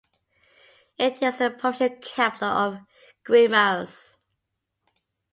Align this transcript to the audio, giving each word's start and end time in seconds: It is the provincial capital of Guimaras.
It 0.97 1.21
is 1.21 1.37
the 1.37 1.51
provincial 1.51 1.95
capital 2.01 2.47
of 2.49 2.79
Guimaras. 3.23 4.17